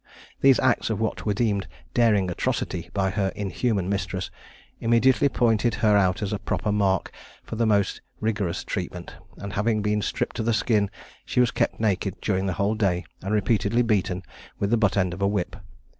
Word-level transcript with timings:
These 0.39 0.59
acts 0.59 0.89
of 0.89 0.99
what 0.99 1.27
were 1.27 1.33
deemed 1.35 1.67
daring 1.93 2.31
atrocity 2.31 2.89
by 2.91 3.11
her 3.11 3.31
inhuman 3.35 3.87
mistress, 3.87 4.31
immediately 4.79 5.29
pointed 5.29 5.75
her 5.75 5.95
out 5.95 6.23
as 6.23 6.33
a 6.33 6.39
proper 6.39 6.71
mark 6.71 7.11
for 7.43 7.55
the 7.55 7.67
most 7.67 8.01
rigorous 8.19 8.63
treatment; 8.63 9.13
and, 9.37 9.53
having 9.53 9.83
been 9.83 10.01
stripped 10.01 10.37
to 10.37 10.41
the 10.41 10.55
skin, 10.55 10.89
she 11.23 11.39
was 11.39 11.51
kept 11.51 11.79
naked 11.79 12.15
during 12.19 12.47
the 12.47 12.53
whole 12.57 12.73
day, 12.73 13.05
and 13.21 13.31
repeatedly 13.31 13.83
beaten 13.83 14.23
with 14.57 14.71
the 14.71 14.75
but 14.77 14.97
end 14.97 15.13
of 15.13 15.21
a 15.21 15.27
whip. 15.27 15.55